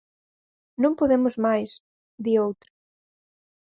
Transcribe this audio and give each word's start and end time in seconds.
"Non 0.81 0.93
podemos 0.99 1.35
máis", 1.45 1.71
di 2.23 2.33
outra. 2.45 2.71